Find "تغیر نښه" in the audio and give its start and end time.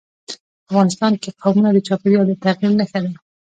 2.43-2.99